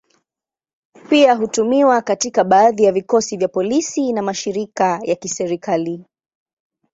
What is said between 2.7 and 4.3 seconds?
ya vikosi vya polisi na